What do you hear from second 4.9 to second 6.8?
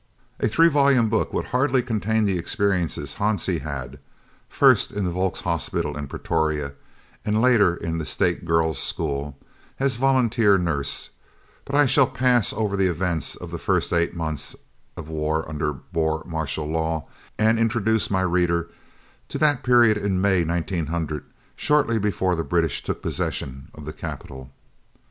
in the Volks Hospital in Pretoria